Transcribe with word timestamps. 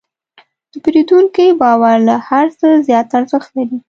د 0.71 0.73
پیرودونکي 0.83 1.45
باور 1.61 1.97
له 2.07 2.15
هر 2.29 2.47
څه 2.59 2.67
زیات 2.87 3.07
ارزښت 3.17 3.49
لري. 3.57 3.77